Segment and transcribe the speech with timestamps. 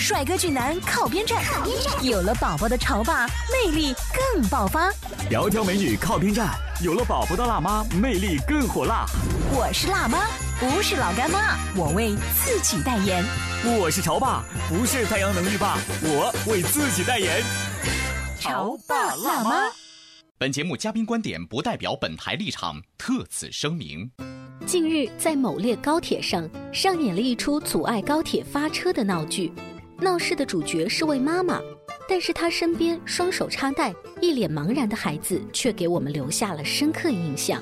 [0.00, 1.44] 帅哥俊男靠边站，
[2.02, 3.94] 有了宝宝的潮爸魅力
[4.32, 4.90] 更爆发。
[5.30, 9.04] 窈窕美女靠边站，有了宝宝的辣妈魅力更火辣。
[9.52, 10.26] 我是辣妈，
[10.58, 13.22] 不是老干妈，我为自己代言。
[13.78, 17.42] 我是潮爸，不是太阳能浴霸，我为自己代言。
[18.40, 19.70] 潮爸辣妈。
[20.38, 24.10] 本节目嘉宾观点不代表本台立场，特此声明。
[24.64, 29.52] 近日，在某列高铁上上演了一出阻碍高铁发车的闹剧。
[30.02, 31.60] 闹事的主角是位妈妈，
[32.08, 37.60] 但是她身边双手插袋、一脸茫然的孩子却给我们留下了深刻印象。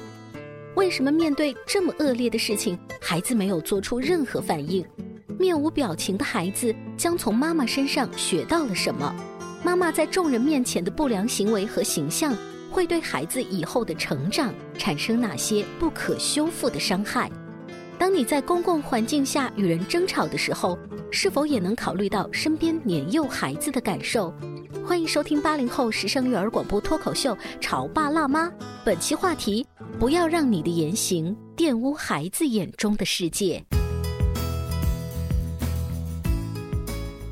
[0.76, 4.86] 为什么面对这么恶劣的事情，孩子没有做出任何反应？
[5.36, 9.12] 面无表情的孩子将从妈妈身上学到了什么？
[9.64, 12.36] 妈妈在众人面前的不良行为和形象，
[12.70, 17.28] 会对孩子以后的成长产生哪些不可修复的伤害？
[17.98, 20.78] 当你在公共环境下与人争吵的时候，
[21.10, 24.32] 是否也能考虑到身边年幼孩子的感受？
[24.86, 28.46] 欢迎收听八零后时尚育儿广播脱口秀《潮爸辣妈》，
[28.84, 29.66] 本期话题：
[29.98, 33.60] 不要让你的言行玷污孩子眼中的世界。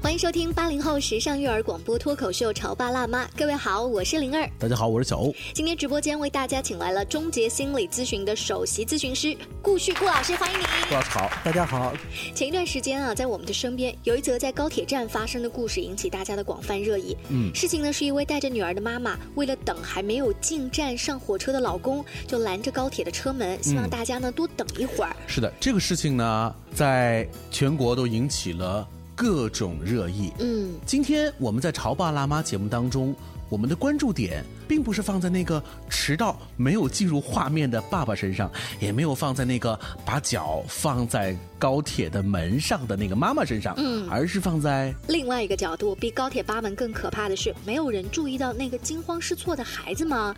[0.06, 5.34] 欢迎收听八零后时尚育儿广播脱口秀《潮爸辣妈》，各位好，我是灵儿，大家好，我是小欧。
[5.52, 10.64] 今天直播间为大家请来了终结心理咨询的首席咨询师顾旭顾老师，欢迎你。
[10.88, 11.92] 顾老师好，大家好。
[12.36, 17.16] 前一段时间啊，在我们的身边有一则在高铁站发生的故事，引起大家的广泛热议。
[17.28, 25.16] 嗯，事情呢是一位带着女儿的妈妈，为了等还没有进站上火车的老公，就拦着高铁的车门，希望大家呢多等一会儿。
[25.26, 28.86] 是的，这个事情呢，在全国都引起了。
[29.16, 30.30] 各种热议。
[30.38, 33.16] 嗯，今天我们在《潮爸辣妈》节目当中，
[33.48, 38.50] 我们的关注点并不是放在那个迟到没有进入画面的爸爸身上，
[38.80, 45.94] 也没有放在那个把脚放在高铁的门上的那个妈妈身上，嗯，而是放在另外一个角度。
[45.94, 50.34] 比高铁八门更可怕的是，没有人注意到那个惊慌失措的孩子吗？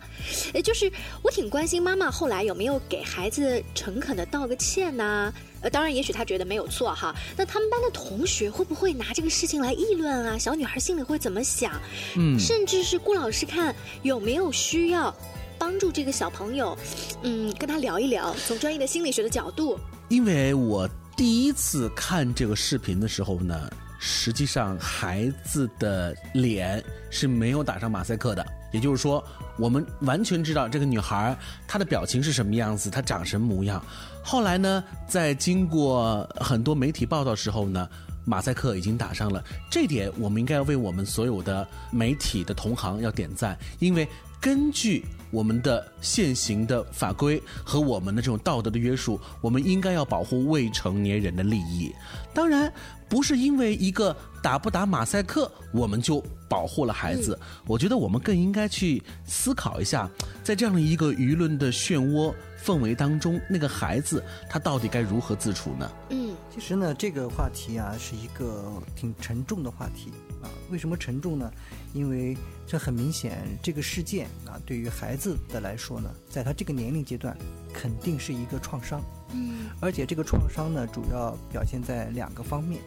[0.53, 0.91] 也就是
[1.21, 5.33] 我挺关心妈妈后来有没有给孩子诚恳的道个歉呐。
[5.61, 7.13] 呃，当然，也许他觉得没有错哈。
[7.35, 10.37] 那他们班的同学会不会拿这个事情来议论啊？
[10.37, 11.73] 小女孩心里会怎么想？
[12.15, 15.13] 嗯，甚至是顾老师看有没有需要
[15.57, 16.77] 帮助这个小朋友，
[17.23, 19.79] 嗯，跟他聊一聊，从专业的心理学的角度。
[20.07, 23.69] 因为我第一次看这个视频的时候呢，
[23.99, 28.45] 实际上孩子的脸是没有打上马赛克的。
[28.71, 29.23] 也就是说，
[29.57, 31.35] 我们完全知道这个女孩
[31.67, 33.83] 她的表情是什么样子，她长什么模样。
[34.23, 37.89] 后来呢，在经过很多媒体报道时候呢，
[38.25, 39.43] 马赛克已经打上了。
[39.69, 44.07] 这点我们应该要为我们所有的媒体的同行要点赞，因为
[44.39, 51.91] 根据我们的现行的法规和我们的这种道德的约束，我们应该要保护未成年人的利益。
[52.33, 52.71] 当然。
[53.09, 57.35] 不是因为一个打不打马赛克，我们就保护了孩子。
[57.65, 60.07] 我觉得我们更应该去思考一下，
[60.43, 62.31] 在这样的一个舆论的漩涡
[62.63, 65.91] 氛围当中，那个孩子他到底该如何自处呢？
[66.09, 70.11] 嗯，其实呢，这个话题啊是一个挺沉重的话题
[70.41, 70.49] 啊。
[70.69, 71.51] 为什么沉重呢？
[71.93, 72.37] 因为
[72.67, 77.35] 这很明显，这个事件啊，对于孩子的来说呢，在他这个年龄阶段，
[77.73, 79.01] 肯定是一个创伤。
[79.31, 82.81] 嗯，而且这个创伤呢，主要表现在两个方面。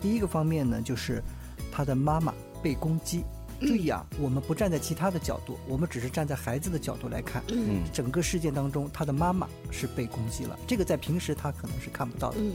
[0.00, 1.22] 第一个方面呢，就是
[1.70, 3.24] 他的妈妈被攻击。
[3.60, 7.42] 注意啊，我们不站在其他的角度，我们只是站在孩子的角度来看。
[7.48, 10.58] 嗯，整个事件当中，他的妈妈是被攻击了。
[10.66, 12.38] 这个在平时他可能是看不到的。
[12.40, 12.52] 嗯，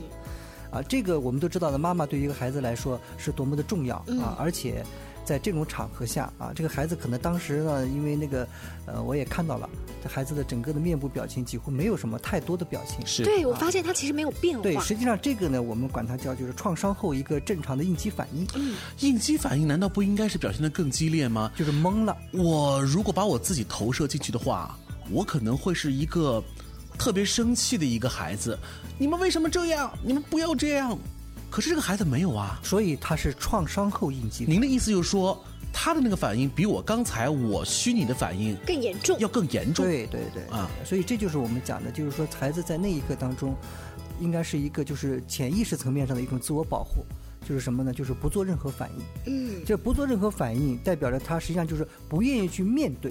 [0.70, 4.84] 啊，这个我们都知道的，妈妈对于一个孩子来说是多么的重要啊，而且。
[5.26, 8.48] 在这种场合下啊，这个孩子可能当时呢，因为那个，
[8.86, 9.68] 呃，我也看到了，
[10.02, 13.04] 这孩子的整个的面部表情几乎没有什么太多的表情。
[13.04, 14.62] 是，对我发现他其实没有变化。
[14.62, 18.46] 对，实际上这个呢，我们管它叫就是创伤后一个正常的应激反应。
[18.54, 21.50] 嗯，应激反应难道不应该是表现的更激烈吗？
[21.56, 22.16] 就是懵了。
[22.32, 24.78] 我如果把我自己投射进去的话，
[25.10, 26.40] 我可能会是一个
[26.96, 28.56] 特别生气的一个孩子。
[28.96, 29.92] 你们为什么这样？
[30.04, 30.96] 你们不要这样。
[31.56, 34.44] 可是这个孩子没有啊，所以他是创伤后应激。
[34.44, 35.42] 您的意思就是说，
[35.72, 39.18] 他的那个反应比我刚才我虚拟的反应更严重。
[39.18, 39.82] 要更严重。
[39.82, 43.56] 对对对啊，所以这就是我们讲的，就是说孩子在那一刻当中，
[44.20, 47.06] 应该是一个就是潜意识层面上的一种自我保护，
[47.48, 47.90] 就是什么呢？
[47.90, 49.32] 就是不做任何反应。
[49.32, 53.10] 嗯这不做任何反应，代表着他实际上就是不愿意去面对，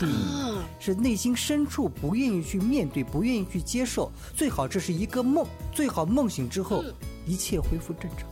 [0.00, 4.10] 注意，啊，是内心深处不愿意去面对，不愿意去接受。
[4.34, 6.94] 最好这是一个梦，最好梦醒之后嗯
[7.26, 8.28] 一切恢复正常。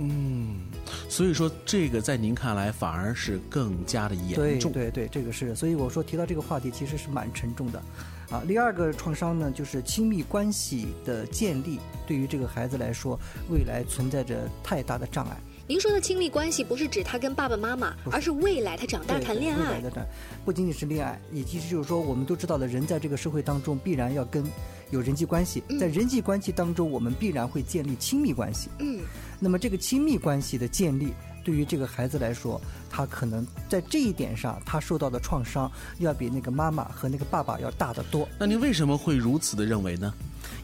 [0.00, 0.60] 嗯，
[1.08, 4.70] 所以说这个在您看来反而是更加的严重。
[4.70, 7.82] 对对对，这个是，所以我说提到这个话题其实是蛮沉重的，
[8.30, 13.18] 啊，第二个创伤呢，就是亲密关系的建立，对于这个孩子来说，
[13.50, 15.36] 未来存在着太大的障碍。
[15.68, 19.80] 您说的亲密关系不是指他跟爸爸妈妈，而是未来他长大谈恋爱未来。
[19.82, 20.06] 的谈，
[20.42, 24.42] 不仅仅是恋爱，也其实就是说，我们都知道的，人在这个社会当中必然要跟
[24.90, 28.70] 有人际关系，在人际关系当中，我们必然会建立亲密关系。
[28.78, 29.00] 嗯，
[29.38, 31.12] 那么这个亲密关系的建立，
[31.48, 32.60] 对于这个孩子来说，
[32.90, 40.12] 他可能在这一点上，他受到的创伤要比那个妈妈和那个爸爸要大得多，那您为什么会如此的认为呢？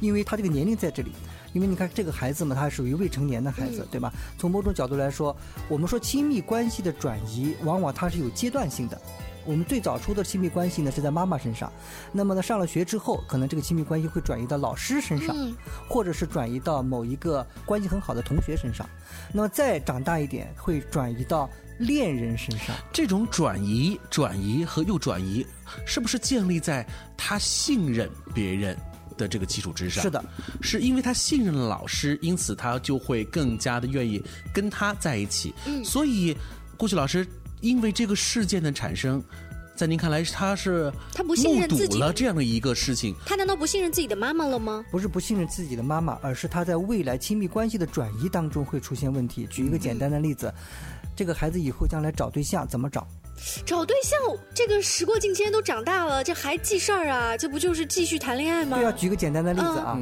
[0.01, 1.11] 因为他这个年龄在这里。
[1.55, 4.13] 因为你看这个孩子嘛，他属于未成年的孩子，对吧？
[4.37, 5.35] 从某种角度来说，
[5.71, 9.01] 我们说亲密关系的转移，往往它是有阶段性的。
[9.47, 11.73] 我们最早出的亲密关系呢是在妈妈身上，
[12.13, 15.55] 那么呢上了学之后，可能这个亲密关系会转移到老师身上，嗯
[15.89, 18.89] 或者是转移到某一个关系很好的同学身上。
[19.33, 21.49] 那么再长大一点，会转移到
[21.79, 22.75] 恋人身上。
[22.93, 25.47] 这种转移、转移和又转移，
[25.87, 26.87] 是不是建立在
[27.17, 28.77] 他信任别人
[29.17, 30.03] 的这个基础之上？
[30.03, 30.25] 是的，
[30.61, 35.55] 是因为他信任了老师，因此他就会更加的愿意跟他在一起。
[35.67, 36.37] 嗯，所以
[36.77, 37.27] 顾旭老师
[37.65, 39.25] 因为这个事件的产生，
[39.75, 43.17] 在您看来他是他不信任自己睹了这样的一个事情。
[43.25, 44.85] 他难道不信任自己的妈妈了吗？
[44.91, 49.47] 不是不信任自己的妈妈，而是他在未来亲密关系的转移当中会出现问题。
[49.51, 50.53] 举一个简单的例子，
[51.17, 53.09] 这个孩子以后将来找对象怎么找？
[53.65, 54.19] 找对象，
[54.55, 57.35] 这个时过境迁都长大了，这还记事儿啊？
[57.35, 58.77] 这不就是继续谈恋爱吗？
[58.77, 59.99] 对啊，举个简单的例子啊，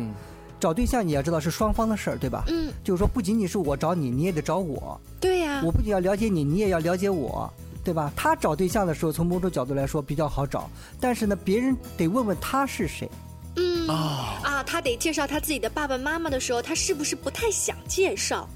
[0.63, 2.45] 找对象你要知道是双方的事儿，对吧？
[2.47, 7.53] 嗯，就是说不仅仅是我找你，你也得找我，对呀、我不仅要了解你，你也要了解我。
[7.85, 8.13] 对吧？
[8.15, 10.71] 他找对象的时候，从某种角度来说比较好找，
[11.01, 13.11] 但是呢，别人得问问他是谁。
[13.57, 18.49] 嗯啊啊，他得介绍他自己的爸爸妈妈的时候，他是不是不太想介绍？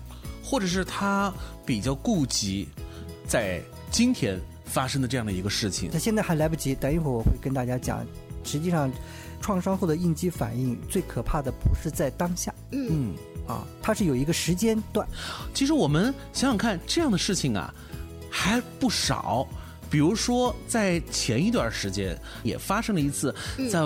[0.44, 1.34] 或者是他
[1.66, 2.68] 比较顾及
[3.26, 3.60] 在
[3.90, 5.98] 今天发生的这样的一个事情他。
[5.98, 8.06] 现在还来不及，等一会儿我会跟大家讲。
[8.44, 8.88] 实际上，
[9.40, 13.14] 创伤后的应激反应最可怕的不是在当下嗯，
[13.46, 15.06] 啊，它是有一个时间段。
[15.54, 17.72] 其实我们想想看，这样的事情啊
[18.30, 19.46] 还不少。
[19.88, 23.32] 比如说，在前一段时间也发生了一次，
[23.70, 23.80] 在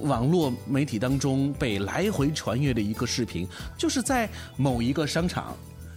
[0.00, 3.46] 网络媒体当中被来回传阅的一个视频，
[3.76, 5.56] 就是在某一个商场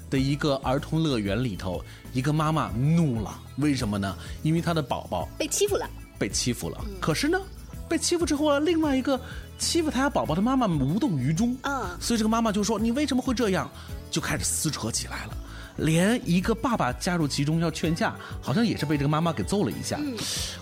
[0.09, 1.79] 的一个儿童乐园里头，
[2.11, 4.17] 一个妈妈怒了，为什么呢？
[4.41, 5.87] 因为她的宝宝被欺负了，
[6.17, 6.83] 被欺负了。
[6.99, 7.39] 可是呢，
[7.87, 9.19] 被欺负之后啊，另外一个
[9.57, 11.55] 欺负他家宝宝的妈妈无动于衷。
[11.61, 13.69] 啊所以这个妈妈就说：“你为什么会这样？”
[14.11, 15.37] 就开始撕扯起来了。
[15.77, 19.99] 连一个爸爸加入其中要劝架，好像也是被这个妈妈给揍了一下。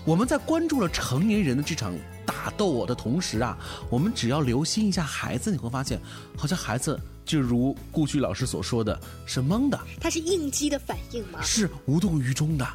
[0.04, 1.94] 我们在关注了成年人的这场
[2.26, 3.56] 打斗的同时啊，
[3.88, 6.00] 我们只要留心一下孩子，你会发现，
[6.36, 11.40] 好像孩子就如顾旭老师所说的，是懵的，他是应激的反应吗？
[11.40, 12.66] 是无动于衷的。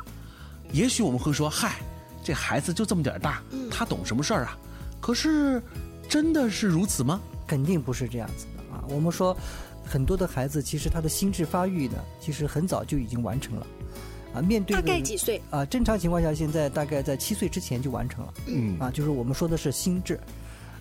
[0.72, 1.82] 也许我们会说，嗨，
[2.24, 4.58] 这孩子就这么点儿大，他懂什么事儿啊？
[5.00, 5.62] 可是，
[6.08, 7.22] 真的是如此吗？
[7.48, 8.84] 肯定不是这样子的啊。
[8.90, 9.36] 我们说，
[9.86, 13.68] 很多的孩子其实他的心智发育呢，其实很早就已经完成了，
[14.36, 15.42] 啊，面对大的概几岁？
[15.50, 20.20] 啊，正常情况下，现在大概在七岁之前就完成了，嗯啊，就是我们说的是心智，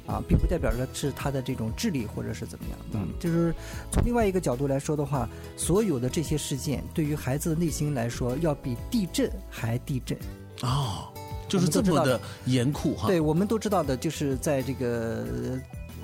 [0.07, 3.55] 啊，并不代表着是他的这种智力或者是怎么样，嗯，就是
[3.91, 10.19] 从另外一个角度来说的话，所有的这些事件对于孩子的内心来说，要比地震还地震。
[10.63, 11.09] 哦，
[11.49, 13.07] 就是这么的严酷哈。
[13.09, 15.25] 对，我们都知道的，就是在这个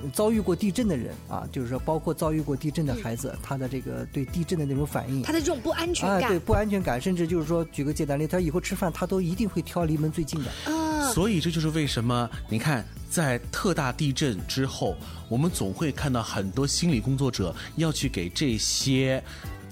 [0.03, 5.31] 呃遭遇过地震的人啊，就是说包括遭遇过地震的孩子，他的这个对地震的那种反应他。
[5.31, 10.71] 的这种不安全啊，感对不安全感，甚至就是说，举个简单例，他以后吃饭他都一定会挑离门最近的。
[10.71, 14.95] 啊，所以这就是为什么你看，在特大地震之后，
[15.29, 19.23] 我们总会看到很多心理工作者要去给这些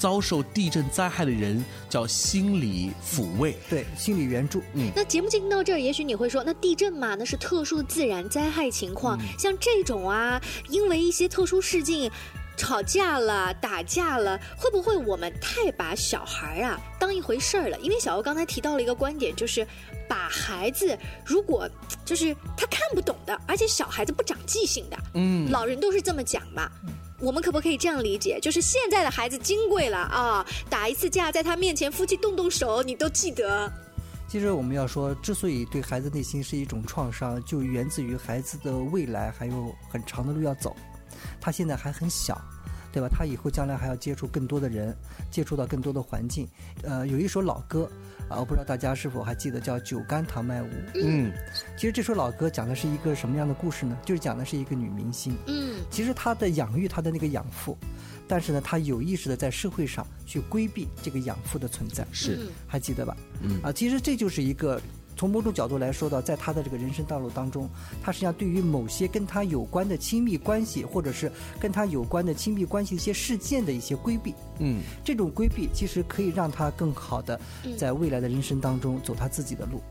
[0.03, 3.55] 遭受地震灾害的人叫心理抚慰。
[3.69, 4.61] 对，心理援助。
[4.73, 12.11] 嗯，那节目进行到这儿，也许你会说，那地震嘛，那是特殊的自然灾害情况，像这种啊，因为一些特殊事件。
[12.55, 17.79] 吵架了，打架了，会不会我们太把小孩啊当一回事儿了？
[17.79, 19.65] 因为小欧刚才提到了一个观点，就是
[20.07, 20.95] 把孩子
[21.25, 21.67] 如果
[22.05, 26.69] 就是他看不懂的，而且小孩子不长记性的，嗯，老人都是这么讲嘛。
[27.23, 28.37] 我们可不可以这样理解？
[28.41, 33.71] 就是现在的孩子金贵了啊，打一次架，在他面前夫妻动动手，你都记得。
[34.27, 40.75] 其实我们要说，之所以对孩子内心是一种创伤，就源自于孩子的未来还有很长的路要走，
[41.39, 42.37] 他现在还很小。
[42.93, 43.09] 对吧？
[43.09, 44.95] 他以后将来还要接触更多的人，
[45.31, 46.47] 接触到更多的环境。
[46.83, 47.89] 呃，有一首老歌
[48.29, 50.67] 啊，我不知道大家是否还记得，叫《酒干倘卖无》。
[50.93, 51.33] 嗯，
[51.75, 53.97] 其实这首老歌讲的是一个什么样的故事呢？
[54.05, 55.35] 就是讲的是一个女明星。
[55.47, 57.75] 嗯，其实她的养育她的那个养父，
[58.27, 62.05] 但是呢，她有意识的在社会上去规避这个养父的存在。
[62.11, 63.17] 是，还记得吧？
[63.41, 64.79] 嗯，啊，其实这就是一个。
[65.15, 67.69] 从某种角度来说的，在他的这个人生道路当中，
[68.01, 74.33] 他实际上对于某些跟他有关的亲密关系，或者是跟他有关的亲密关系一些事件的一些规避。
[74.59, 77.39] 嗯，这种规避其实可以让他更好的
[77.77, 79.81] 在未来的人生当中走他自己的路。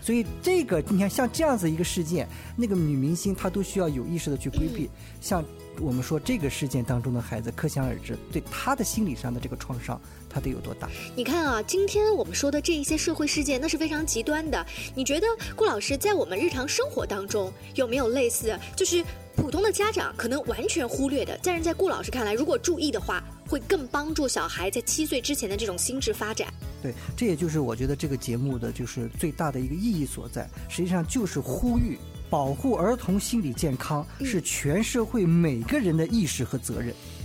[0.00, 4.88] 所以这个你看，像这样子一个事件，那个女明星她都需要有意识的去规避。
[5.20, 5.44] 像
[5.80, 10.00] 我们说这个事件当中的孩子，可想而知，对他的心理上的这个创伤。
[10.32, 10.88] 它得有多大？
[11.14, 14.64] 你看啊，今天我们说的这一些社会事件，那是非常极端的。
[14.94, 18.58] 你觉得顾老师在我们日常生活当中有没有类似？
[18.74, 19.04] 就是
[19.36, 26.52] 普通的家长可能完全忽略的，但是在顾老师看来，如果注意的话，会更帮助小孩在七岁之前的这种心智发展。
[26.82, 31.98] 对，这也就是我觉得这个节目的就是最大的一个意义所在，实际上就是呼吁
[32.28, 36.90] 保护儿童心理健康是全社会每个人的意识和责任。
[36.90, 37.21] 嗯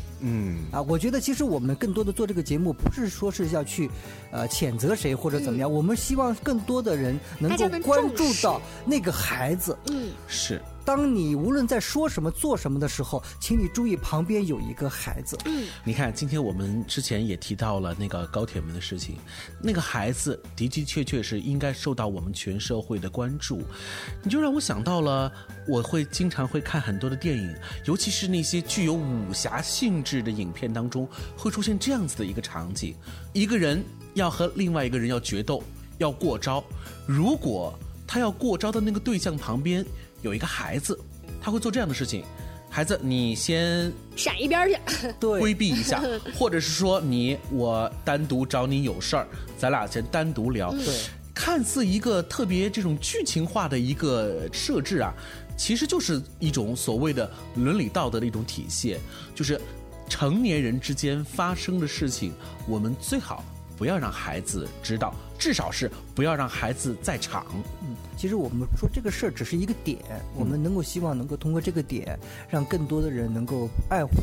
[0.72, 3.90] 啊，我觉得其实我们更多的做这个节目，不是说是要去，
[4.32, 9.78] 呃，谴责谁或者怎么样，我们希望更多的人能够关注到那个孩子。
[9.92, 10.62] 嗯，是。
[10.88, 15.38] 当你无论在说什么、做什么的时候，请你注意旁边有一个孩子。
[15.44, 19.17] 嗯，你看，今天我们之前也提到了那个高铁门的事情，
[19.62, 23.62] 那个孩子的的确确是应该受到我们全社会的关注。
[24.24, 25.29] 你就让我想到了，
[25.67, 27.53] 我会经常会看很多的电影，
[27.84, 32.96] 尤其是那些具有武侠性质的影片当中，会出现这样子的一个场景：
[33.34, 35.62] 一个人要和另外一个人要决斗，
[35.98, 36.63] 要过招，
[37.06, 37.77] 如果
[38.08, 39.86] 他要过招的那个对象旁边。
[40.22, 40.98] 有一个孩子，
[41.42, 42.24] 他会做这样的事情。
[42.70, 44.78] 孩子，你先闪一边去，
[45.20, 46.04] 对，规避一下，
[46.38, 50.72] 或者是说你我单独找你有事儿，咱俩先单独聊。
[50.72, 50.84] 对，
[51.34, 55.14] 看似一个特别这种剧情化的一个设置啊，
[55.58, 59.00] 其实就是一种所谓的伦理道德的一种体现，
[59.34, 59.60] 就是
[60.10, 62.34] 成年人之间发生的事情，
[62.68, 63.44] 我们最好。
[63.77, 67.46] 不要让孩子知道，至少是不要让孩子在场。
[67.84, 70.00] 嗯，其实我们说这个事儿只是一个点，
[70.36, 72.19] 我们能够希望能够通过这个点，
[72.50, 74.13] 让更多的人能够爱护、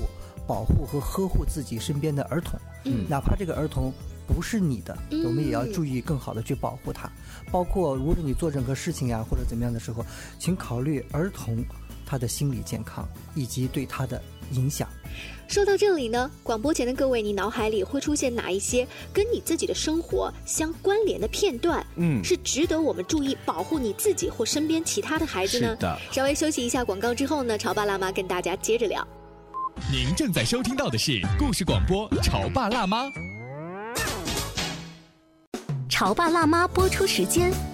[0.47, 2.59] 保护和呵护自己身边的儿童。
[2.85, 3.93] 嗯，哪怕这个儿童
[4.27, 7.09] 不是你的，我们也要注意更好的去保护他。
[7.53, 10.05] 包括如果你做任何事情呀或者怎么样的时候，
[10.39, 11.65] 请考虑儿童
[12.07, 14.21] 他的心理健康以及对他的
[14.53, 14.89] 影响。
[15.47, 21.85] 说到这里呢，广播前的各位，你脑海里会出现哪一些跟你自己的生活相关联的片段？
[21.97, 25.69] 嗯，是值得我们注意保护你自己或身边其他的孩子呢？
[25.69, 25.99] 是的。
[26.11, 29.07] 稍微休息一下广告之后呢，潮爸辣妈跟大家接着聊。
[29.93, 33.05] 您正在收听到的是故事广播《潮爸辣妈》。
[35.89, 37.53] 潮爸辣妈播出时间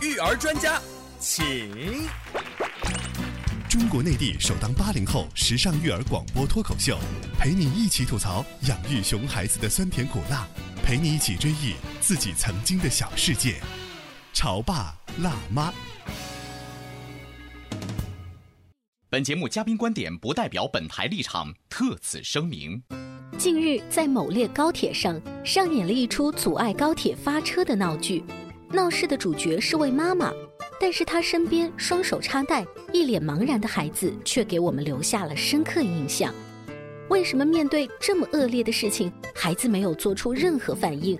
[0.00, 0.80] 育儿专家
[1.18, 1.68] 请。
[3.68, 6.96] 中国内地首档八零后时尚育儿广播脱口秀，
[7.38, 10.46] 陪你一起吐槽养育熊孩子的酸甜苦辣，
[10.84, 13.60] 陪你一起追忆自己曾经的小世界。
[14.32, 15.72] 潮爸辣妈。
[19.10, 22.80] 本节目嘉宾观点不代表本台立场，特此声明。
[23.36, 28.22] 近日，在某列高铁上上演了一出阻碍高铁发车的闹剧，
[28.72, 30.32] 闹事的主角是位妈妈。
[30.80, 36.32] 但是他身边双手插袋、一脸茫然的孩子，却给我们留下了深刻印象。
[37.08, 41.18] 为什么面对这么恶劣的事情，孩子没有做出任何反应？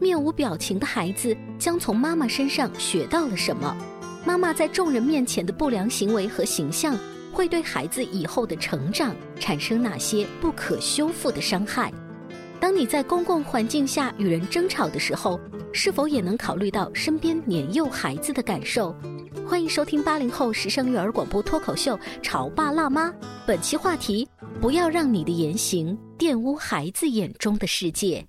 [0.00, 3.76] 面无表情的孩子将从妈妈身上学到了什么？
[4.24, 6.98] 妈妈在众人面前的不良行为和形象，
[7.32, 11.92] 会对孩子以后的成长产生哪些不可修复的伤害？
[12.58, 15.38] 当你在公共环境下与人争吵的时候，
[15.72, 18.94] 是否也能考虑到身边年幼孩子的感受？
[19.46, 23.10] 欢迎收听八零后时尚育儿广播脱口秀《潮爸辣妈》，
[23.46, 24.26] 本期话题：
[24.60, 25.96] 不要让你的言行。
[26.18, 28.26] 玷污孩子眼中的世界。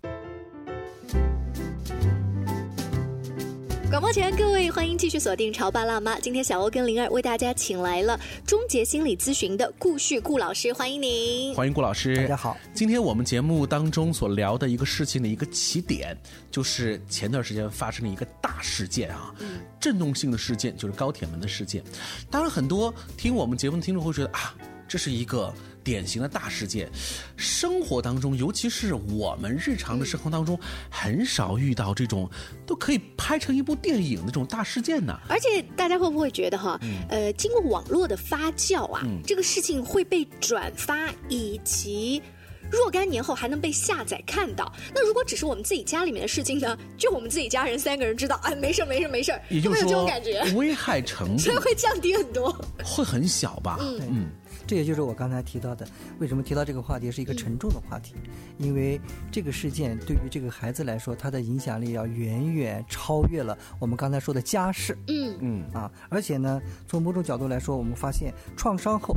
[3.97, 6.15] 广播前，各位欢迎继续锁定《潮爸辣妈》。
[6.21, 11.51] 今天小欧跟灵儿为大家请来了终结心理咨询的顾旭顾老师，欢迎您。
[11.55, 12.55] 欢迎顾老师，大家好。
[12.75, 16.15] 今天我们节目当中所聊的一个事情的一个起点，
[16.51, 19.33] 就是前段时间发生了一个大事件啊，
[19.79, 21.83] 震动性的事件，就是高铁门的事件。
[22.29, 24.53] 当然，很多听我们节目的听众会觉得啊，
[24.87, 25.51] 这是一个。
[25.87, 26.89] 典型的大事件，
[27.37, 32.29] 生活当中，尤其是我们日常的生活当中，很少遇到这种
[32.65, 35.17] 都可以拍成一部电影的这种大事件呢。
[35.29, 36.77] 而且大家会不会觉得哈，
[37.07, 42.21] 呃，经过网络的发酵啊，这个事情会被转发，以及
[42.69, 44.69] 若干年后还能被下载看到。
[44.93, 46.77] 那如果只是我们自己家里面的事情呢？
[46.97, 50.05] 就我们自己家人三个人知道，哎，没事没事没事也就是说，
[50.53, 52.53] 危害程度会降低很多，
[52.83, 53.77] 会很小吧？
[53.79, 54.27] 嗯嗯。
[54.67, 55.87] 这也就是我刚才提到的，
[56.19, 58.15] 为什么提到这个话题是一个沉重的话题？
[58.57, 58.99] 因为
[59.31, 64.97] 这个事件对于这个孩子来说，他的影响力要远远超越了我们刚才说的家事。
[65.07, 69.15] 嗯嗯啊，而且呢，从某种角度来说，我们发现创伤后，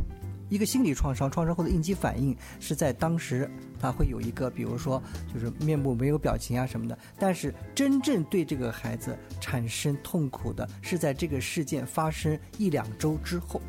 [0.49, 5.03] 一个心理创伤，创伤后的应激反应是在当时他会有一个，比如说
[5.35, 6.97] 就是面部没有表情啊什么的。
[7.19, 13.61] 但是真正对这个孩子产生痛苦的是在这个事件发生一两周之后。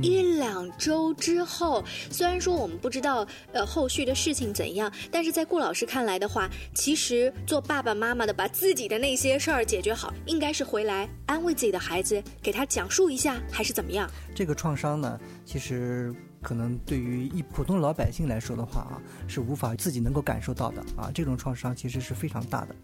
[0.00, 14.08] 一两周之后，虽然说我们不知道呃后续的事情怎样，但是在顾老师看来的话，其实做爸爸妈妈的把自己的那些事儿解决好，应该是回来安慰自己的孩子，给他讲述一下，还是怎么样？
[14.34, 21.10] 这个创伤呢，其实可能对于一普通老百姓来说的话啊，是无法自己能够感受到的啊。
[21.12, 22.76] 这种创伤其实是非常大的，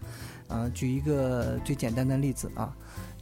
[0.48, 2.74] 啊，举一个最简单的例子啊。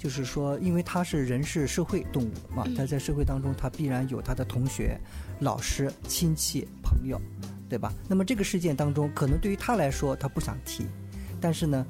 [0.02, 4.98] 就是说，因为他是人是社会动物嘛，他在社会当中，他必然有他的同学、
[5.38, 7.20] 老师、亲戚、朋友，
[7.68, 7.94] 对吧？
[8.08, 10.88] 那么这个事件当中，可能对于他来说，他不想提，
[11.40, 11.86] 但是呢，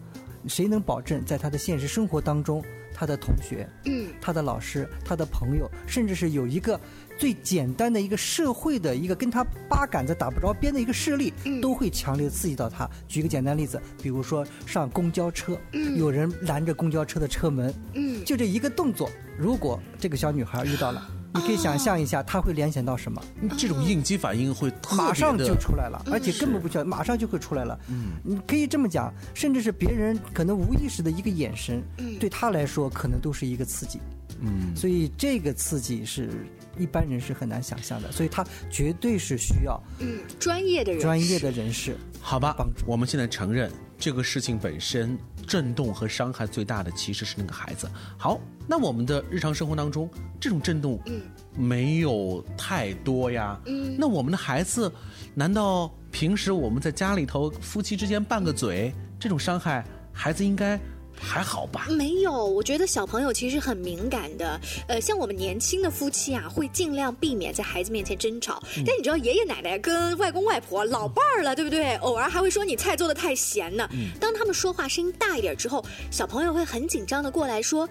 [0.46, 2.62] 谁能保证在他的现实生活当中，
[3.02, 6.78] 他的同学、嗯，他的老师、他的朋友，甚至是有一个。
[7.18, 12.88] 最简单的一个社会的一个跟他八竿子打不着边的一个势力，都会强烈刺激到他。
[13.06, 23.22] 举个简单例子，比如说上公交车，嗯有人拦着公交车的车门，嗯就这一个动作，如果这个小女孩遇到了，你可以想象一下，他会联想到什么？
[23.58, 27.78] 这种应激反应会马上就出来了，而且根本不需要，马上就会出来了。
[27.88, 31.82] 嗯，你可以这么讲，甚至是别人可能无意识的一个眼神，
[32.20, 33.98] 对他来说可能都是一个刺激。
[34.40, 36.30] 嗯，所以这个刺激是。
[36.78, 42.56] 一般人是很难想象的，所以他绝对是需要嗯专业的人专业的人士好吧。
[42.86, 47.88] 我们现在承认这个事情本身震动和伤害最大的其实是那个孩子。
[48.16, 50.08] 好，那我们的日常生活当中
[50.40, 51.20] 这种震动嗯
[51.56, 54.90] 没有太多呀嗯，那我们的孩子
[55.34, 60.78] 难道平时我们在家里头夫妻之间拌个嘴这种伤害孩子应该？
[61.18, 61.86] 还好吧？
[61.90, 64.60] 没有，我觉得小朋友其实很敏感的。
[64.88, 68.62] 呃，像我们年轻的夫妻啊，会尽量避免在孩子面前争吵。
[68.86, 71.94] 但你知道，爷爷奶奶跟外公外婆老伴儿了，对不对？
[71.96, 73.88] 偶尔还会说你菜做的太咸呢。
[74.20, 77.88] 当他们说话声音大一点之后，小朋友会很紧张的过来说：“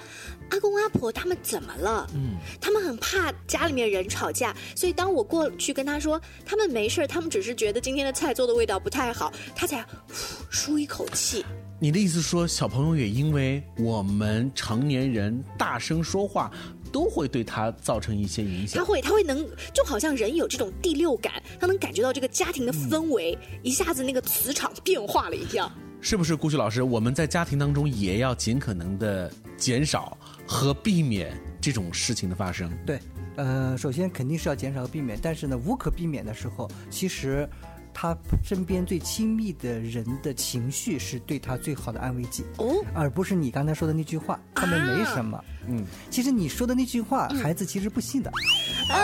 [0.52, 9.86] 阿公阿婆他们怎么了？”嗯，他们很怕家里面人吵架，所以当我过去跟他说他们没事，他们只是觉得今天的菜做的味道不太好，他才
[10.50, 11.46] 舒一口气。
[11.84, 16.52] 你的意思说，小朋友也因为我们成年人大声说话，
[16.92, 18.80] 都会对他造成一些影响。
[18.80, 25.72] 他会，他会能，就好像人有这种第六感，他能感觉到这个家庭的氛围一下子那个磁场变化了一样。
[26.02, 26.84] 是不是，顾旭老师？
[26.84, 30.16] 我们在家庭当中也要尽可能的减少
[30.46, 32.72] 和避免这种事情的发生。
[32.86, 33.00] 对，
[33.38, 37.50] 呃，首先肯定是要减少和避免，但是呢，无可避免的时候，其实。
[37.94, 44.40] 他身边最亲密的人的情绪是对他最好的安慰剂，哦，而不是你刚才说的那句话。
[44.54, 48.32] 他们没什么，嗯，其实你说的那句话，孩子其实不信的。
[48.90, 48.96] 啊。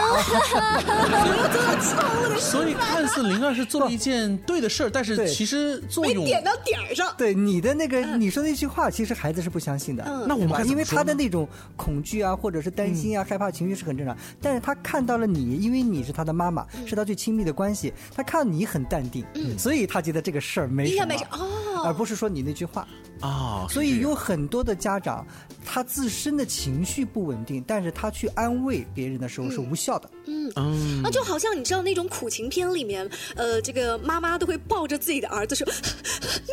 [2.38, 7.12] 所以看似灵儿是做了一件对的事儿，但是其实作用没点到点儿上。
[7.17, 10.04] 对你的那个你说那句话，其实孩子是不相信的。
[10.06, 14.15] 嗯，那我们因为他的那种恐惧啊，或者是担心啊、害怕情绪是很正常。
[14.39, 19.26] 但是他看到了你，因为你是他的妈妈，是他最亲密的关系，他看你很淡定，
[19.58, 22.88] 所以他觉得这个事儿没什么，哦，而不是说你那句话
[23.22, 23.66] 啊。
[23.70, 25.26] 所以有很多的家长，
[25.66, 30.10] 他自身的情绪不稳定，但是他去安慰别人的时候是无效的。
[30.26, 30.52] 嗯。
[30.56, 35.68] 嗯，那就好像你知道那种苦情片里面，呃，这个妈妈都会抱着自己的儿子说：“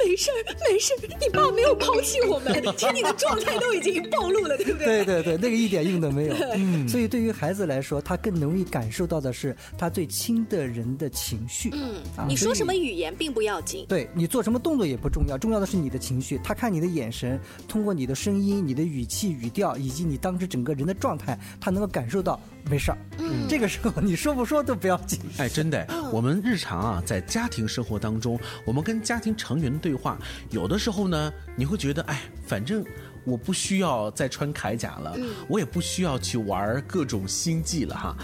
[0.05, 0.37] 没事儿，
[0.69, 5.05] 没事儿，你爸没有抛弃我们。”其实你的状态都已经暴露了，对不对？
[5.05, 6.35] 对对对，那个 一点用都没有。
[6.55, 11.71] 嗯，所以对于孩子来说，他更容易感受到的是他最亲的人的情绪。
[11.73, 16.41] 嗯，你说什么语言并不要紧，对你做什么动作也不重要，重要的是你的情绪。
[16.43, 17.39] 他看你的眼神，
[17.69, 22.41] 通过你的声音、你的语气、语调，以及你当时整个人的状态，他能够感受到
[22.71, 22.99] 没事儿。
[23.19, 25.19] 嗯，这个时候你说不说都不要紧。
[25.39, 30.19] 哎，真的， 我们日常啊，在家庭生活当中，我们跟家庭成员的对话，
[30.51, 32.85] 有的时候呢，你会觉得，哎，反正
[33.25, 35.17] 我不需要再穿铠甲了，
[35.49, 38.17] 我也不需要去玩各种心计了哈。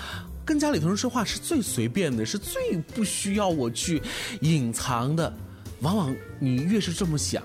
[0.45, 4.03] 跟家里头人说话是最随便的，是最不需要我去
[4.41, 5.33] 隐藏的。
[5.81, 7.43] 往往你越是这么想，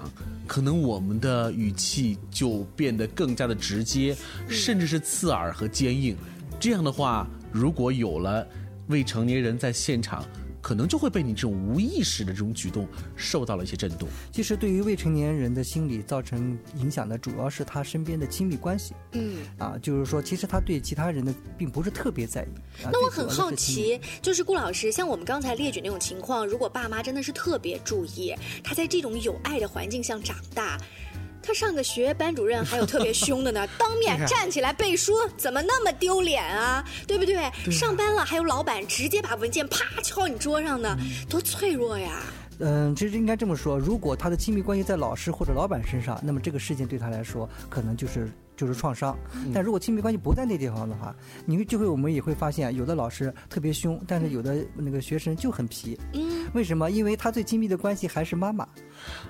[0.48, 4.16] 可能我们的语气就变得更加的直接，
[4.48, 6.16] 甚至是刺耳和坚硬。
[6.60, 8.48] 这样的话，如果有了
[8.88, 10.24] 未成年人在现场，
[10.66, 14.10] 可能就会被你这种无意识的这种举动受到了一些震动。
[14.32, 18.96] 其实，对于未成年人的心理造成影响的，主要是他身边的亲密关系。
[19.12, 22.48] 嗯，啊，就是说，其实他对其他人的并不是特别在意。
[22.92, 30.80] 那我很好奇，就是顾老师，像我们刚才列举那种情况，如果爸妈真的是特别注意，他在这种有爱的环境下长大。
[31.46, 36.84] 他上个学，班主任还有特别凶的呢， 当面站起来背书，怎么那么丢脸啊？
[37.08, 37.52] 对不对？
[37.72, 40.98] 上班了还有老板直接把文件啪敲你桌上呢，
[41.30, 42.24] 多脆弱呀！
[42.60, 49.18] 嗯，其实应该这么说，如果他的亲密关系在老师或者老板身上，那么这个事件对他来说可能就是就是创伤。
[49.54, 51.16] 但如果亲密关系不在那地方的话，
[51.46, 56.00] 你就会我们也会发现，有的老师特别凶，但是有的那个学生就很皮。
[56.14, 56.92] 嗯，为什么？
[56.92, 58.68] 因为他最亲密的关系还是妈妈。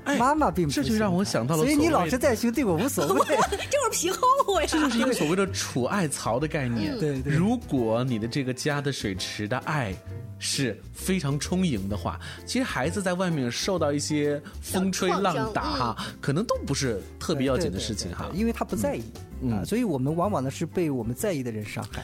[0.03, 1.63] 哎，妈妈并不这就让我想到了。
[1.63, 3.19] 所以你老师再凶，对我无所谓
[3.69, 4.67] 就是皮厚呀。
[4.67, 6.97] 这就是一个所谓的储爱槽的概念。
[6.99, 7.33] 对对。
[7.33, 9.93] 如果你的这个家的水池的爱
[10.37, 19.03] 是非常充盈的话，其实孩子在外面受到一些风吹浪打哈，可能都不是特别要紧的事情哈，因为他不在意
[19.49, 19.63] 啊。
[19.63, 22.03] 所以我们往往呢是被我们在意的人伤害。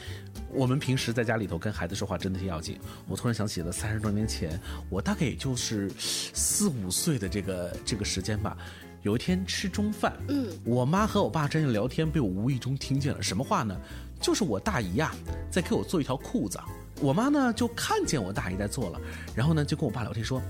[0.54, 2.78] 我们平时在家里头跟孩子说话真的是要紧。
[3.08, 8.56] 我突然想起了三十多年前，我大概也就是四五岁的这个这个时间吧。
[9.02, 13.22] 有一天吃中饭，嗯，我妈和我爸正在聊天，被我无意中听见了。
[13.22, 13.74] 什么话呢？
[14.20, 15.12] 就是我大姨呀
[15.50, 16.58] 在给我做一条裤子。
[17.02, 18.98] 我妈呢就看见我大姨在做了，
[19.34, 20.40] 然后呢就跟我爸聊天说。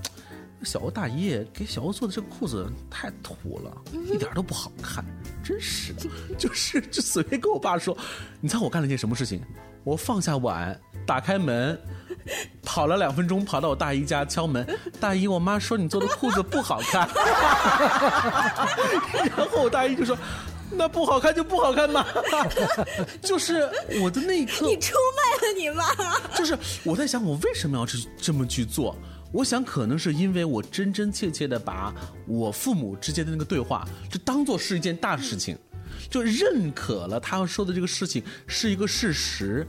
[0.63, 5.03] 小欧大姨给小欧做的这个裤子太土了，一点都不好看，
[5.43, 7.97] 真是的，就是就随便跟我爸说，
[8.39, 9.41] 你猜我干了件什么事情？
[9.83, 11.77] 我放下碗，打开门，
[12.63, 14.65] 跑了两分钟，跑到我大姨家敲门，
[15.01, 17.09] 大姨，我妈说你做的裤子不好看，
[19.35, 20.17] 然后我大姨就说，
[20.71, 22.05] 那不好看就不好看嘛，
[23.21, 23.69] 就是
[24.01, 25.22] 我的那一刻，你出卖了
[25.57, 25.85] 你妈，
[26.37, 28.95] 就是我在想我为什么要去这么去做。
[29.31, 31.93] 我想，可能是因为我真真切切的把
[32.27, 35.57] 我父母之间的那个对话，就当做是一件大事情，
[36.09, 39.65] 就认可了他说的这个事情是一个事实。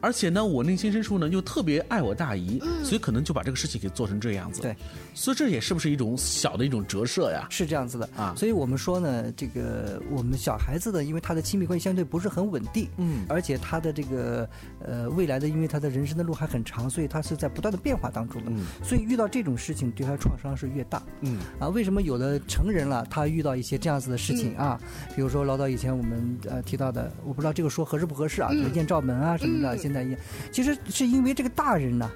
[0.00, 4.62] 而且呢，我内心深处呢又特别爱我大姨，所以可能就把这个事情给做成这样子。
[4.62, 4.76] 对，
[5.14, 7.46] 所以这也是不是一种小的一种折射呀？
[7.50, 8.34] 是这样子的啊。
[8.36, 14.48] 所以我们说呢，这个我们小孩子的，因为他的亲密关系相对不是很稳定，嗯，而且他的这个
[14.84, 18.50] 呃未来的，因为他的人生的路还很长，所以他是在不断的变化当中的。
[18.52, 21.02] 嗯，所以遇到这种事情，对他创伤是越大。
[21.22, 24.78] 嗯，啊，为什么有的成人了，他遇到一些这样子的事情啊？
[25.16, 28.52] 比如说老早以前我们呃提到的，我不知道这个说合适不合适啊？
[28.52, 29.87] 就是艳照门啊什么的。
[29.88, 30.18] 现在也，
[30.52, 32.10] 其实是因为这个大人呢，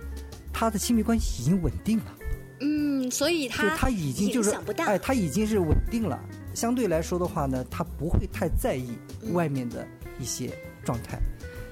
[0.52, 2.04] 他的亲密关系已经稳定了，
[2.60, 6.22] 嗯，所以他他已经就是哎，他已经是稳定了。
[6.52, 8.90] 相对来说的话呢，他不会太在意
[9.32, 9.88] 外面的
[10.20, 10.50] 一些
[10.84, 11.18] 状态。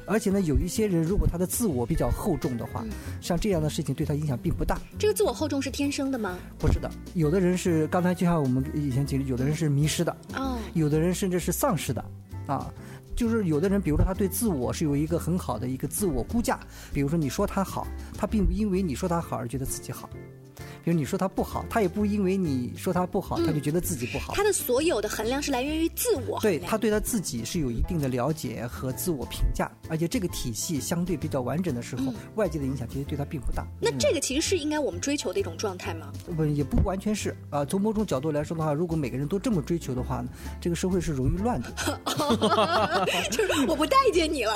[0.07, 2.83] 而且呢，有一些人如果他的自我比较厚重的话，
[3.21, 4.81] 像这样的事情对他影响并不大。
[4.99, 6.39] 这个自我厚重是天生的吗？
[6.59, 12.03] 不是的，有的人是刚才就像我们以前讲的，有的人是迷失的，哦，有的人甚至是丧失的，
[12.47, 12.73] 啊。
[13.21, 16.59] 就是有的人，比如说他对自我是有一个很好的一个自我估价，
[16.91, 20.09] 比如说你说他好，他并不因为你说他好而觉得自己好。
[20.85, 24.33] 比如你说他不好，他也不因为你说他不好，他就觉得自己不好。
[24.35, 26.39] 他的所有的衡量是来源于自我。
[26.41, 33.67] 对他对他自己是有一定的了解和自我评价，而且这个体系相对比较完整的时候，外界的影响其实对他并不大。
[33.81, 36.11] 那这个其实是应该我们追求的一种状态吗？
[36.37, 37.65] 不，也不完全是啊。
[37.65, 40.29] 从某种角度来说的话，如果每个人都这么追求的话呢，
[40.61, 41.71] 这个社会是容易乱的。
[43.31, 44.55] 就是我不待见你了。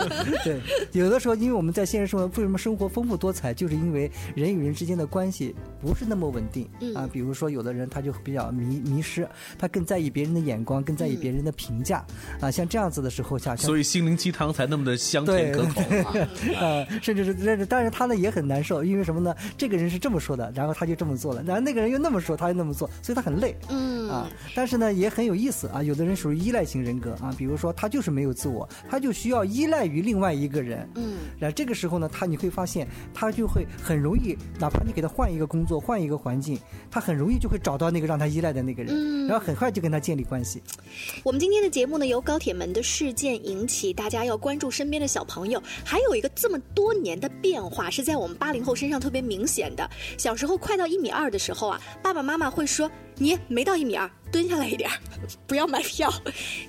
[0.44, 0.60] 对，
[0.92, 5.54] 有的时候，因为我们在现实生活为什么生活丰富多彩，就是因为人与人之间的关系。
[5.80, 7.08] 不是那么稳定、嗯啊。
[7.12, 12.04] 比如说，有的人他就比较迷迷失，他更在意别人的眼光，更在意别人的评价、
[12.40, 12.50] 啊。
[12.50, 16.12] 像这样子的时候，像像所以心灵鸡汤才那么的香甜可口 啊。
[16.58, 19.34] 呃，甚至是甚至，但是他呢也很难受，因为什么呢？
[19.56, 23.56] 这个人是这么说的，然后他就这么做了，然后那个人又那么说，他又那么做，所以他很累。
[23.68, 25.82] 嗯啊，但是呢也很有意思啊。
[25.82, 30.88] 有的人属于依赖型人格啊，比如说他就是没有自我，他就需要依赖于另外一个人。
[30.94, 36.58] 嗯，然后这个时候呢，他你会发现他就会很容易，哪怕你给他换一个工作，换一个环境，
[36.90, 40.62] 他很容易就会找到那个让他依赖的那个人，嗯然后很快就跟他建立关系。
[41.22, 45.62] 我们今天的节目呢，由高铁门的事件引起，大家要关注身边的小朋友。
[45.84, 49.88] 还有一个这么多年的变化，是在我们八零后身上特别明显的。
[50.18, 54.96] 小时候快到一米二的时候啊，爸爸妈妈会说：“你没到一米二，蹲下来一点儿，
[55.46, 56.12] 不要买票。”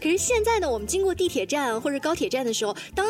[0.01, 3.05] 可是现在呢，我们经过地铁站或者高铁站的时候，当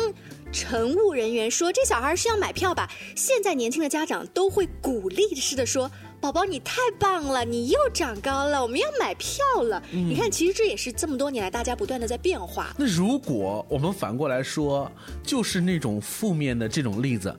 [0.50, 5.90] 乘务人员说这小孩是要买票吧，现在年轻的家长都会鼓励式的说。
[6.20, 7.44] 宝宝，你太棒了！
[7.44, 9.80] 你又长高了，我们要买票了。
[9.92, 12.74] 你看，其实这也是这么多年来大家不断的在变化。
[12.76, 14.90] 那如果我们反过来说，
[15.22, 17.32] 就是那种负面的这种例子，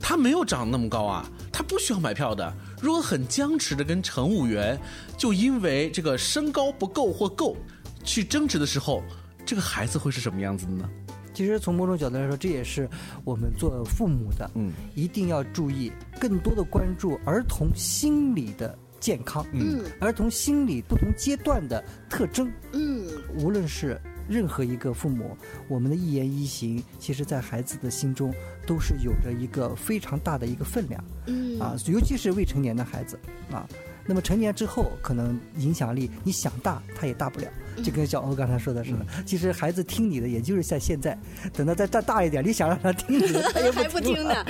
[0.00, 2.52] 他没有长那么高啊，他不需要买票的。
[2.82, 4.76] 如果很僵持的跟乘务员，
[5.16, 7.56] 就因为这个身高不够或够，
[8.02, 9.00] 去争执的时候，
[9.46, 10.90] 这个孩子会是什么样子的呢？
[11.34, 12.88] 其实从某种角度来说，这也是
[13.24, 19.84] 我们做父母的，嗯，一定要注意，更多的关注儿童心理的健康，嗯。
[20.00, 23.04] 儿童心理不同阶段的特征，嗯。
[23.36, 25.36] 无论是任何一个父母，
[25.68, 28.32] 我们的一言一行，其实在孩子的心中
[28.66, 31.04] 都是有着一个非常大的一个分量。
[31.26, 31.58] 嗯。
[31.60, 33.18] 啊，尤其是未成年的孩子
[33.50, 33.68] 啊。
[34.06, 37.48] 那么成年之后，可能影响力你想大，他也大不了。
[37.82, 41.18] 就跟小欧刚才说的似的，其实孩子听你的，也就是在现在。
[41.52, 44.44] 等他再再大一点，你想让他听你的， 他也还不听听呢。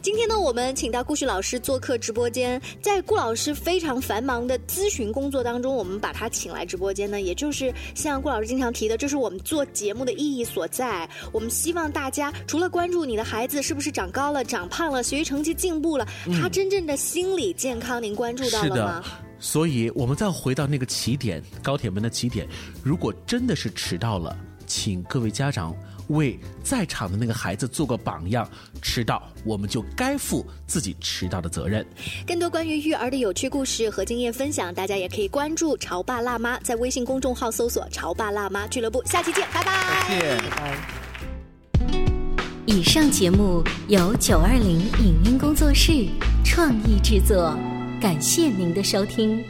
[0.00, 11.08] 今天呢，我们请到顾旭老师做客直播间，在顾老师非常繁忙的咨询工作当中，我们把他请来直播间呢，也就是像顾老师经常提的，这是我们做节目的意义所在。
[11.32, 16.06] 我们希望大家除了关注你的孩子是不是长高了、长胖了、学习成绩进步了，
[16.40, 19.04] 他真正的心理健康，您关注到是的了吗？，
[19.44, 22.48] 所以我们再回到那个起点，高铁门的起点。
[22.82, 24.34] 如果真的是迟到了，
[24.66, 25.76] 请各位家长
[26.08, 28.48] 为在场的那个孩子做个榜样。
[28.80, 31.86] 迟到，我们就该负自己迟到的责任。
[32.26, 39.04] 更多关于育儿的有趣故事和经验分享，大家也可以关注“潮爸辣妈”，在微信公众号搜索“潮爸辣妈俱乐部”。
[39.04, 40.08] 下期见，拜拜。
[40.08, 40.40] 谢谢。
[42.64, 46.08] 以上节目由九二零影音工作室
[46.42, 47.54] 创意制作，
[48.04, 49.42] 感谢您的收听。